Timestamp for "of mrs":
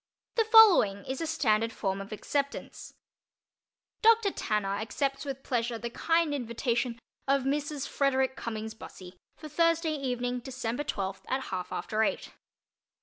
7.27-7.87